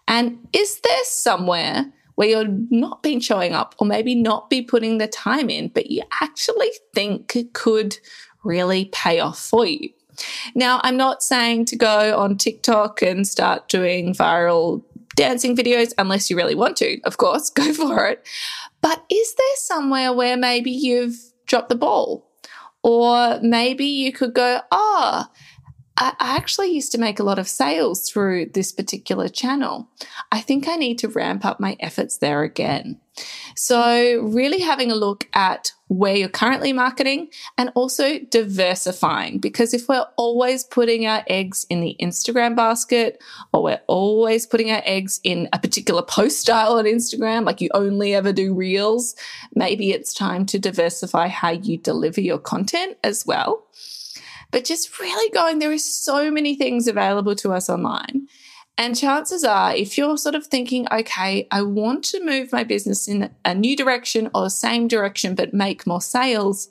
And 0.09 0.47
is 0.53 0.81
there 0.81 1.05
somewhere 1.05 1.93
where 2.15 2.29
you're 2.29 2.49
not 2.71 3.03
been 3.03 3.21
showing 3.21 3.53
up 3.53 3.75
or 3.79 3.87
maybe 3.87 4.15
not 4.15 4.49
be 4.49 4.63
putting 4.63 4.99
the 4.99 5.09
time 5.09 5.51
in, 5.51 5.69
but 5.69 5.91
you 5.91 6.03
actually 6.21 6.71
think 6.95 7.53
could 7.53 7.99
really 8.45 8.87
pay 8.87 9.21
off 9.21 9.39
for 9.39 9.67
you? 9.67 9.91
Now, 10.55 10.81
I'm 10.83 10.97
not 10.97 11.23
saying 11.23 11.67
to 11.67 11.77
go 11.77 12.19
on 12.19 12.37
TikTok 12.37 13.03
and 13.03 13.27
start 13.27 13.69
doing 13.69 14.15
viral 14.15 14.83
dancing 15.17 15.57
videos 15.57 15.93
unless 15.99 16.31
you 16.31 16.37
really 16.37 16.55
want 16.55 16.77
to, 16.79 17.01
of 17.03 17.17
course, 17.17 17.51
go 17.61 17.73
for 17.73 18.07
it. 18.07 18.27
But 18.81 19.05
is 19.11 19.35
there 19.35 19.57
somewhere 19.57 20.13
where 20.13 20.37
maybe 20.37 20.71
you've 20.71 21.19
dropped 21.47 21.71
the 21.71 21.75
ball? 21.75 22.25
Or 22.83 23.41
maybe 23.43 23.87
you 23.87 24.13
could 24.13 24.33
go, 24.33 24.61
oh, 24.71 25.27
I 25.99 26.15
actually 26.19 26.73
used 26.73 26.93
to 26.93 26.99
make 26.99 27.19
a 27.19 27.23
lot 27.25 27.39
of 27.39 27.49
sales 27.49 28.09
through 28.09 28.51
this 28.53 28.71
particular 28.71 29.29
channel. 29.29 29.89
I 30.31 30.41
think 30.41 30.69
I 30.69 30.77
need 30.77 30.99
to 30.99 31.09
ramp 31.09 31.45
up 31.45 31.59
my 31.59 31.77
efforts 31.81 32.19
there 32.19 32.43
again. 32.43 33.01
So, 33.55 34.21
really 34.21 34.61
having 34.61 34.91
a 34.91 34.95
look 34.95 35.27
at 35.33 35.73
where 35.89 36.15
you're 36.15 36.29
currently 36.29 36.75
marketing 36.75 37.29
and 37.57 37.71
also 37.75 38.19
diversifying. 38.19 39.39
Because 39.39 39.73
if 39.73 39.89
we're 39.89 40.07
always 40.17 40.65
putting 40.65 41.07
our 41.07 41.25
eggs 41.29 41.65
in 41.71 41.81
the 41.81 41.97
Instagram 41.99 42.55
basket 42.55 43.23
or 43.55 43.63
we're 43.63 43.81
always 43.87 44.47
putting 44.47 44.71
our 44.71 44.83
eggs 44.85 45.21
in 45.25 45.49
a 45.55 45.59
particular 45.59 46.03
post 46.03 46.41
style 46.41 46.75
on 46.75 46.85
Instagram, 46.85 47.47
like 47.47 47.63
you 47.63 47.71
only 47.73 48.15
ever 48.15 48.35
do 48.35 48.53
reels, 48.53 49.15
maybe 49.55 49.93
it's 49.93 50.13
time 50.13 50.45
to 50.47 50.59
diversify 50.59 51.29
how 51.29 51.51
you 51.51 51.79
deliver 51.79 52.21
your 52.21 52.39
content 52.39 52.99
as 53.03 53.25
well. 53.25 53.67
But 54.51 54.65
just 54.65 54.99
really 55.01 55.31
going, 55.31 55.59
there 55.59 55.73
is 55.73 55.85
so 55.85 56.31
many 56.31 56.55
things 56.55 56.87
available 56.87 57.35
to 57.37 57.53
us 57.53 57.69
online. 57.69 58.29
And 58.79 58.97
chances 58.97 59.43
are, 59.43 59.75
if 59.75 59.97
you're 59.97 60.19
sort 60.19 60.35
of 60.35 60.47
thinking, 60.47 60.87
okay, 60.93 61.49
I 61.51 61.63
want 61.63 62.05
to 62.07 62.25
move 62.25 62.53
my 62.53 62.63
business 62.63 63.09
in 63.09 63.31
a 63.45 63.55
new 63.55 63.75
direction 63.75 64.31
or 64.35 64.43
the 64.43 64.51
same 64.51 64.87
direction, 64.87 65.35
but 65.35 65.55
make 65.55 65.87
more 65.87 66.03
sales, 66.03 66.69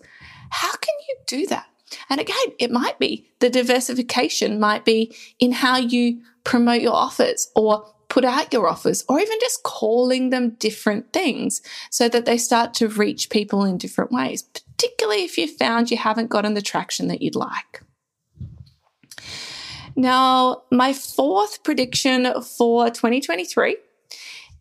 how 0.52 0.72
can 0.72 0.94
you 1.08 1.16
do 1.26 1.48
that? 1.48 1.66
And 2.10 2.20
again, 2.20 2.36
it 2.60 2.72
might 2.72 3.00
be 3.00 3.28
the 3.40 3.50
diversification 3.50 4.60
might 4.60 4.86
be 4.86 5.16
in 5.40 5.52
how 5.52 5.78
you 5.78 6.22
promote 6.44 6.82
your 6.82 6.94
offers 6.94 7.52
or 7.56 7.86
put 8.08 8.24
out 8.24 8.54
your 8.54 8.68
offers 8.68 9.04
or 9.10 9.20
even 9.20 9.38
just 9.42 9.64
calling 9.64 10.30
them 10.30 10.52
different 10.52 11.12
things 11.12 11.62
so 11.90 12.08
that 12.08 12.26
they 12.26 12.38
start 12.38 12.74
to 12.76 12.88
reach 12.88 13.30
people 13.30 13.64
in 13.64 13.78
different 13.78 14.12
ways, 14.12 14.44
particularly 14.78 15.24
if 15.24 15.38
you 15.38 15.48
found 15.48 15.92
you 15.92 15.98
haven't 15.98 16.30
gotten 16.30 16.54
the 16.54 16.62
traction 16.62 17.08
that 17.08 17.22
you'd 17.22 17.36
like. 17.36 17.82
Now, 19.96 20.64
my 20.72 20.92
fourth 20.94 21.64
prediction 21.64 22.42
for 22.42 22.90
2023 22.90 23.78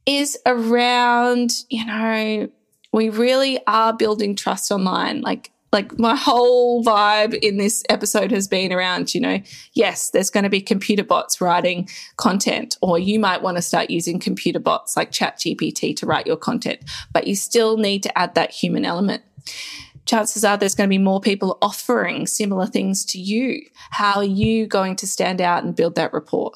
is 0.06 0.38
around, 0.46 1.50
you 1.68 1.84
know, 1.84 2.48
we 2.92 3.08
really 3.08 3.58
are 3.66 3.92
building 3.92 4.36
trust 4.36 4.70
online. 4.70 5.22
Like, 5.22 5.50
like 5.72 5.98
my 5.98 6.14
whole 6.14 6.84
vibe 6.84 7.34
in 7.34 7.56
this 7.56 7.82
episode 7.88 8.30
has 8.30 8.46
been 8.46 8.72
around, 8.72 9.12
you 9.12 9.20
know, 9.20 9.40
yes, 9.72 10.10
there's 10.10 10.30
going 10.30 10.44
to 10.44 10.50
be 10.50 10.60
computer 10.60 11.02
bots 11.02 11.40
writing 11.40 11.88
content, 12.16 12.76
or 12.80 12.96
you 12.96 13.18
might 13.18 13.42
want 13.42 13.56
to 13.56 13.62
start 13.62 13.90
using 13.90 14.20
computer 14.20 14.60
bots 14.60 14.96
like 14.96 15.10
ChatGPT 15.10 15.96
to 15.96 16.06
write 16.06 16.28
your 16.28 16.36
content, 16.36 16.78
but 17.12 17.26
you 17.26 17.34
still 17.34 17.76
need 17.76 18.04
to 18.04 18.16
add 18.16 18.36
that 18.36 18.52
human 18.52 18.84
element 18.84 19.24
chances 20.06 20.44
are 20.44 20.56
there's 20.56 20.74
going 20.74 20.88
to 20.88 20.94
be 20.94 20.98
more 20.98 21.20
people 21.20 21.58
offering 21.62 22.26
similar 22.26 22.66
things 22.66 23.04
to 23.06 23.18
you. 23.18 23.66
How 23.90 24.16
are 24.16 24.24
you 24.24 24.66
going 24.66 24.96
to 24.96 25.06
stand 25.06 25.40
out 25.40 25.64
and 25.64 25.76
build 25.76 25.94
that 25.96 26.12
rapport? 26.12 26.52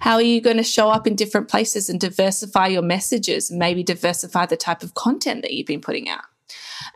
How 0.00 0.14
are 0.14 0.22
you 0.22 0.40
going 0.40 0.56
to 0.56 0.62
show 0.62 0.88
up 0.88 1.06
in 1.06 1.14
different 1.14 1.48
places 1.48 1.88
and 1.88 2.00
diversify 2.00 2.68
your 2.68 2.82
messages 2.82 3.50
and 3.50 3.58
maybe 3.58 3.82
diversify 3.82 4.46
the 4.46 4.56
type 4.56 4.82
of 4.82 4.94
content 4.94 5.42
that 5.42 5.52
you've 5.52 5.66
been 5.66 5.80
putting 5.80 6.08
out? 6.08 6.24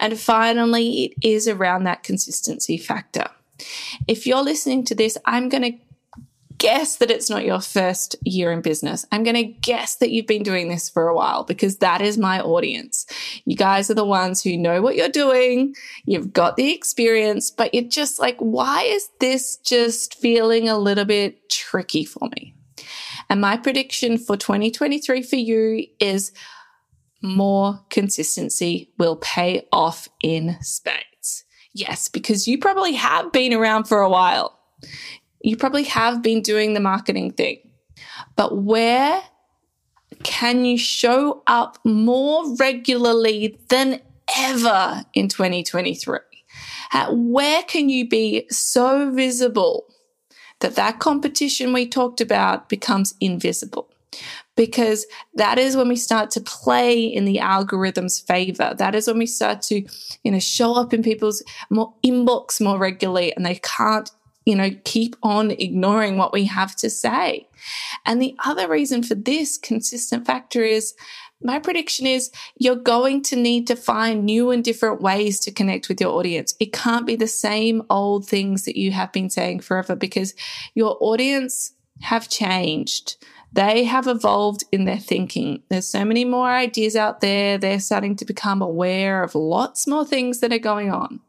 And 0.01 0.19
finally, 0.19 1.05
it 1.05 1.13
is 1.23 1.49
around 1.49 1.85
that 1.85 2.03
consistency 2.03 2.79
factor. 2.79 3.27
If 4.09 4.27
you're 4.27 4.43
listening 4.43 4.85
to 4.87 4.95
this, 4.95 5.19
I'm 5.27 5.49
going 5.49 5.63
to 5.63 5.79
guess 6.63 6.99
that 6.99 7.11
it's 7.11 7.29
not 7.29 7.45
your 7.45 7.61
first 7.61 8.15
year 8.23 8.53
in 8.53 8.61
business. 8.61 9.05
I'm 9.11 9.25
going 9.25 9.35
to 9.35 9.43
guess 9.43 9.97
that 9.97 10.13
you've 10.13 10.29
been 10.29 10.45
doing 10.45 10.69
this 10.69 10.89
for 10.89 11.09
a 11.09 11.15
while 11.15 11.43
because 11.43 11.79
that 11.79 12.01
is 12.01 12.17
my 12.17 12.41
audience. 12.41 13.05
You 13.45 13.57
guys 13.57 13.91
are 13.91 13.95
the 13.95 14.05
ones 14.05 14.45
who 14.45 14.57
know 14.57 14.81
what 14.81 14.95
you're 14.95 15.09
doing. 15.09 15.75
You've 16.05 16.33
got 16.33 16.55
the 16.55 16.73
experience, 16.73 17.51
but 17.51 17.75
you're 17.75 17.83
just 17.83 18.21
like, 18.21 18.37
why 18.39 18.83
is 18.83 19.09
this 19.19 19.57
just 19.57 20.15
feeling 20.15 20.69
a 20.69 20.79
little 20.79 21.05
bit 21.05 21.51
tricky 21.51 22.05
for 22.05 22.29
me? 22.37 22.55
And 23.29 23.41
my 23.41 23.57
prediction 23.57 24.17
for 24.17 24.37
2023 24.37 25.21
for 25.23 25.37
you 25.37 25.89
is 25.99 26.31
more 27.23 27.81
consistency 27.91 28.93
will 28.99 29.17
pay 29.17 29.67
off 29.73 30.09
in 30.23 30.59
spades. 30.61 31.43
Yes, 31.75 32.09
because 32.09 32.47
you 32.47 32.57
probably 32.59 32.93
have 32.93 33.33
been 33.33 33.53
around 33.53 33.89
for 33.89 33.99
a 33.99 34.09
while 34.09 34.61
you 35.43 35.57
probably 35.57 35.85
have 35.85 36.23
been 36.23 36.41
doing 36.43 36.75
the 36.75 36.81
marketing 36.81 37.33
thing, 37.33 37.59
but 38.37 38.59
where 38.59 39.23
can 40.23 40.65
you 40.65 40.79
show 40.79 41.43
up 41.47 41.79
more 41.85 42.55
regularly 42.57 43.59
than 43.69 44.01
ever 44.37 45.05
in 45.15 45.29
2023? 45.29 46.19
where 47.11 47.63
can 47.63 47.89
you 47.89 48.07
be 48.07 48.47
so 48.51 49.11
visible 49.13 49.87
that 50.61 50.75
that 50.75 50.99
competition 50.99 51.73
we 51.73 51.89
talked 51.89 52.21
about 52.21 52.69
becomes 52.69 53.15
invisible? 53.19 53.89
Because 54.57 55.07
that 55.35 55.59
is 55.59 55.75
when 55.75 55.89
we 55.89 55.97
start 55.97 56.31
to 56.33 56.41
play 56.43 57.03
in 57.03 57.25
the 57.25 57.39
algorithm's 57.41 58.21
favor. 58.21 58.75
That 58.77 58.95
is 58.95 59.07
when 59.07 59.17
we 59.17 59.27
start 59.27 59.63
to, 59.63 59.87
you 60.23 60.31
know, 60.31 60.39
show 60.39 60.75
up 60.75 60.93
in 60.93 61.03
people's 61.03 61.43
more 61.71 61.95
inbox 62.05 62.61
more 62.61 62.79
regularly 62.79 63.35
and 63.35 63.47
they 63.47 63.59
can't 63.63 64.11
you 64.45 64.57
know, 64.57 64.71
keep 64.85 65.17
on 65.23 65.51
ignoring 65.53 66.17
what 66.17 66.33
we 66.33 66.45
have 66.47 66.75
to 66.77 66.91
say. 66.91 67.49
And 68.05 68.21
the 68.21 68.35
other 68.45 68.69
reason 68.69 69.03
for 69.03 69.15
this 69.15 69.57
consistent 69.57 70.27
factor 70.27 70.63
is 70.63 70.95
my 71.45 71.59
prediction 71.59 72.07
is 72.07 72.31
you're 72.57 72.77
going 72.77 73.23
to 73.25 73.37
need 73.37 73.67
to 73.67 73.77
find 73.77 74.25
new 74.25 74.51
and 74.51 74.63
different 74.63 75.01
ways 75.01 75.41
to 75.41 75.51
connect 75.51 75.89
with 75.89 76.01
your 76.01 76.13
audience. 76.13 76.55
It 76.61 76.73
can't 76.73 77.07
be 77.07 77.17
the 77.17 77.27
same 77.27 77.83
old 77.91 78.27
things 78.27 78.65
that 78.65 78.79
you 78.79 78.93
have 78.93 79.13
been 79.13 79.31
saying 79.31 79.61
forever 79.61 79.97
because 79.97 80.35
your 80.75 80.97
audience 81.01 81.73
have 82.01 82.29
changed. 82.29 83.17
They 83.53 83.85
have 83.85 84.07
evolved 84.07 84.65
in 84.73 84.85
their 84.85 84.99
thinking. 84.99 85.63
There's 85.69 85.87
so 85.87 86.05
many 86.05 86.25
more 86.25 86.49
ideas 86.49 86.97
out 86.97 87.21
there. 87.21 87.59
They're 87.59 87.81
starting 87.81 88.17
to 88.17 88.25
become 88.25 88.63
aware 88.63 89.23
of 89.23 89.35
lots 89.35 89.87
more 89.87 90.07
things 90.07 90.41
that 90.41 90.53
are 90.53 90.59
going 90.59 90.91
on. 90.91 91.21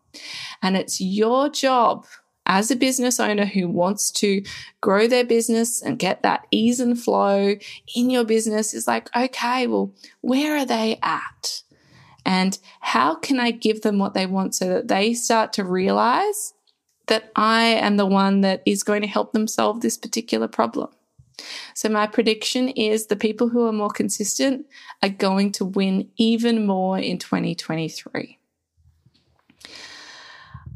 And 0.62 0.78
it's 0.78 1.02
your 1.02 1.50
job 1.50 2.06
as 2.46 2.72
a 2.72 2.76
business 2.76 3.20
owner 3.20 3.46
who 3.46 3.68
wants 3.68 4.12
to 4.12 4.44
grow 4.82 5.08
their 5.08 5.24
business 5.24 5.82
and 5.82 6.00
get 6.00 6.24
that 6.24 6.46
ease 6.52 6.80
and 6.80 7.02
flow 7.02 7.56
in 7.96 8.10
your 8.10 8.26
business 8.26 8.74
is 8.74 8.88
like, 8.88 9.10
okay, 9.16 9.68
well, 9.68 9.94
where 10.22 10.58
are 10.58 10.66
they 10.66 11.00
at? 11.02 11.64
And 12.26 12.58
how 12.80 13.16
can 13.16 13.40
I 13.40 13.52
give 13.52 13.82
them 13.82 14.00
what 14.00 14.14
they 14.14 14.26
want 14.26 14.56
so 14.56 14.68
that 14.68 14.88
they 14.88 15.14
start 15.14 15.54
to 15.54 15.64
realize 15.64 16.54
that 17.08 17.32
I 17.36 17.64
am 17.64 17.98
the 17.98 18.06
one 18.06 18.42
that 18.42 18.62
is 18.66 18.84
going 18.84 19.02
to 19.02 19.08
help 19.08 19.34
them 19.34 19.48
solve 19.48 19.82
this 19.82 19.98
particular 19.98 20.48
problem? 20.48 20.90
So, 21.74 21.90
my 21.90 22.08
prediction 22.08 22.70
is 22.70 23.08
the 23.08 23.16
people 23.16 23.50
who 23.50 23.66
are 23.66 23.74
more 23.74 23.90
consistent 23.90 24.68
are 25.02 25.10
going 25.10 25.52
to 25.54 25.66
win 25.66 26.10
even 26.16 26.66
more 26.66 26.98
in 26.98 27.18
2023. 27.18 28.38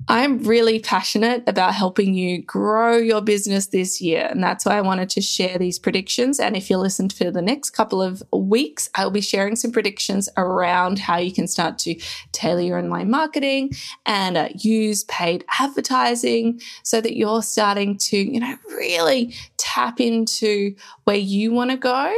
I'm 0.10 0.40
really 0.44 0.80
passionate 0.80 1.44
about 1.48 1.74
helping 1.74 2.14
you 2.14 2.42
grow 2.42 2.96
your 2.96 3.22
business 3.22 3.68
this 3.68 4.00
year. 4.00 4.28
And 4.32 4.42
that's 4.42 4.66
why 4.66 4.78
I 4.78 4.82
wanted 4.82 5.10
to 5.12 5.22
share 5.22 5.58
these 5.58 5.80
predictions. 5.80 6.40
And 6.40 6.56
if 6.56 6.70
you 6.70 6.78
listen 6.78 7.10
for 7.10 7.30
the 7.30 7.42
next 7.42 7.72
couple 7.72 8.02
of 8.02 8.24
weeks, 8.32 8.90
I'll 8.96 9.12
be 9.12 9.20
sharing 9.20 9.58
some 9.58 9.74
predictions 9.74 10.30
around 10.38 11.00
how 11.00 11.18
you 11.18 11.34
can 11.34 11.46
start 11.46 11.78
to 11.80 12.00
tailor 12.32 12.62
your 12.62 12.80
online 12.80 13.10
marketing 13.10 13.72
and 14.06 14.38
uh, 14.38 14.50
use 14.56 15.04
paid 15.06 15.44
advertising 15.60 16.62
so 16.84 17.02
that 17.02 17.18
you're 17.18 17.44
starting 17.44 17.98
to, 17.98 18.18
you 18.18 18.40
know, 18.40 18.56
really 18.70 19.36
tap 19.58 20.00
into 20.00 20.74
where 21.04 21.18
you 21.18 21.52
want 21.52 21.72
to 21.72 21.78
go 21.78 22.18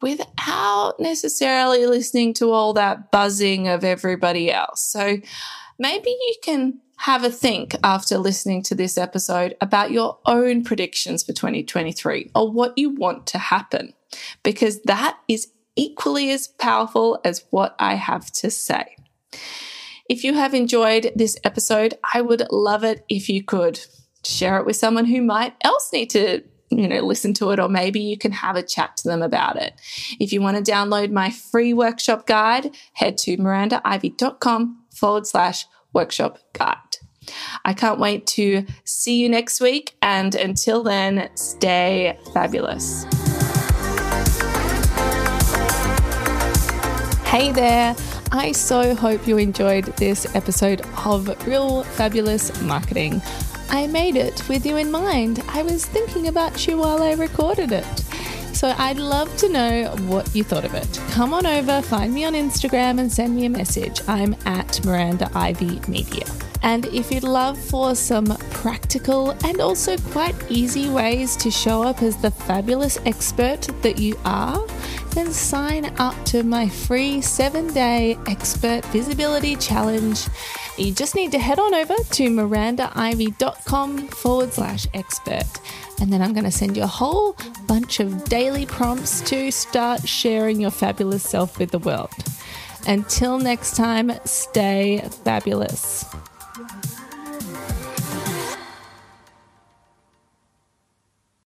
without 0.00 0.94
necessarily 1.00 1.86
listening 1.86 2.34
to 2.34 2.52
all 2.52 2.74
that 2.74 3.10
buzzing 3.10 3.66
of 3.66 3.82
everybody 3.82 4.52
else. 4.52 4.86
So 4.86 5.18
maybe 5.78 6.10
you 6.10 6.34
can 6.42 6.80
have 6.98 7.24
a 7.24 7.30
think 7.30 7.74
after 7.82 8.18
listening 8.18 8.62
to 8.62 8.74
this 8.74 8.96
episode 8.96 9.56
about 9.60 9.90
your 9.90 10.18
own 10.26 10.62
predictions 10.62 11.22
for 11.22 11.32
2023 11.32 12.30
or 12.34 12.50
what 12.50 12.76
you 12.78 12.90
want 12.90 13.26
to 13.26 13.38
happen, 13.38 13.92
because 14.42 14.80
that 14.82 15.18
is 15.28 15.48
equally 15.76 16.30
as 16.30 16.46
powerful 16.46 17.20
as 17.24 17.44
what 17.50 17.74
I 17.78 17.94
have 17.94 18.30
to 18.32 18.50
say. 18.50 18.96
If 20.08 20.22
you 20.22 20.34
have 20.34 20.54
enjoyed 20.54 21.12
this 21.16 21.36
episode, 21.44 21.94
I 22.12 22.20
would 22.20 22.46
love 22.50 22.84
it 22.84 23.04
if 23.08 23.28
you 23.28 23.42
could 23.42 23.80
share 24.24 24.58
it 24.58 24.66
with 24.66 24.76
someone 24.76 25.06
who 25.06 25.22
might 25.22 25.54
else 25.62 25.90
need 25.92 26.10
to 26.10 26.42
you 26.70 26.88
know, 26.88 27.00
listen 27.00 27.32
to 27.34 27.50
it, 27.50 27.60
or 27.60 27.68
maybe 27.68 28.00
you 28.00 28.18
can 28.18 28.32
have 28.32 28.56
a 28.56 28.62
chat 28.62 28.96
to 28.96 29.08
them 29.08 29.22
about 29.22 29.56
it. 29.56 29.74
If 30.18 30.32
you 30.32 30.40
want 30.40 30.64
to 30.64 30.72
download 30.72 31.12
my 31.12 31.30
free 31.30 31.72
workshop 31.72 32.26
guide, 32.26 32.74
head 32.94 33.16
to 33.18 33.36
mirandaivy.com 33.36 34.83
forward 35.04 35.26
slash 35.26 35.66
workshop 35.92 36.38
guide. 36.54 36.96
I 37.62 37.74
can't 37.74 38.00
wait 38.00 38.26
to 38.38 38.64
see 38.84 39.20
you 39.20 39.28
next 39.28 39.60
week. 39.60 39.94
And 40.00 40.34
until 40.34 40.82
then, 40.82 41.28
stay 41.34 42.18
fabulous. 42.32 43.04
Hey 47.26 47.52
there. 47.52 47.94
I 48.32 48.52
so 48.52 48.94
hope 48.94 49.28
you 49.28 49.36
enjoyed 49.36 49.84
this 49.98 50.34
episode 50.34 50.80
of 51.04 51.28
Real 51.46 51.82
Fabulous 51.82 52.62
Marketing. 52.62 53.20
I 53.68 53.86
made 53.86 54.16
it 54.16 54.48
with 54.48 54.64
you 54.64 54.78
in 54.78 54.90
mind. 54.90 55.44
I 55.48 55.64
was 55.64 55.84
thinking 55.84 56.28
about 56.28 56.66
you 56.66 56.78
while 56.78 57.02
I 57.02 57.12
recorded 57.12 57.72
it. 57.72 58.04
So 58.54 58.72
I'd 58.78 58.98
love 58.98 59.36
to 59.38 59.48
know 59.48 59.94
what 60.06 60.32
you 60.34 60.44
thought 60.44 60.64
of 60.64 60.74
it. 60.74 61.00
Come 61.10 61.34
on 61.34 61.44
over, 61.44 61.82
find 61.82 62.14
me 62.14 62.24
on 62.24 62.34
Instagram, 62.34 63.00
and 63.00 63.12
send 63.12 63.34
me 63.34 63.46
a 63.46 63.50
message. 63.50 64.00
I'm 64.06 64.36
at 64.46 64.82
Miranda 64.84 65.28
Ivy 65.34 65.80
Media. 65.88 66.24
And 66.62 66.86
if 66.86 67.10
you'd 67.10 67.24
love 67.24 67.58
for 67.58 67.94
some 67.96 68.26
practical 68.64 69.32
and 69.44 69.60
also 69.60 69.94
quite 69.98 70.34
easy 70.50 70.88
ways 70.88 71.36
to 71.36 71.50
show 71.50 71.82
up 71.82 72.00
as 72.00 72.16
the 72.16 72.30
fabulous 72.30 72.98
expert 73.04 73.60
that 73.82 73.98
you 73.98 74.18
are, 74.24 74.66
then 75.10 75.30
sign 75.30 75.84
up 75.98 76.14
to 76.24 76.42
my 76.42 76.66
free 76.66 77.20
seven 77.20 77.66
day 77.74 78.16
expert 78.26 78.82
visibility 78.86 79.54
challenge. 79.56 80.28
You 80.78 80.94
just 80.94 81.14
need 81.14 81.30
to 81.32 81.38
head 81.38 81.58
on 81.58 81.74
over 81.74 81.94
to 81.94 82.30
mirandaivy.com 82.30 84.08
forward 84.08 84.54
slash 84.54 84.86
expert. 84.94 85.60
And 86.00 86.10
then 86.10 86.22
I'm 86.22 86.32
going 86.32 86.44
to 86.44 86.50
send 86.50 86.74
you 86.74 86.84
a 86.84 86.94
whole 87.02 87.36
bunch 87.66 88.00
of 88.00 88.24
daily 88.30 88.64
prompts 88.64 89.20
to 89.28 89.50
start 89.50 90.08
sharing 90.08 90.58
your 90.58 90.70
fabulous 90.70 91.22
self 91.22 91.58
with 91.58 91.70
the 91.70 91.80
world. 91.80 92.14
Until 92.86 93.38
next 93.38 93.76
time, 93.76 94.10
stay 94.24 95.06
fabulous. 95.22 96.06